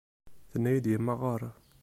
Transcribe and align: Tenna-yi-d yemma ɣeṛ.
Tenna-yi-d 0.51 0.91
yemma 0.91 1.13
ɣeṛ. 1.21 1.41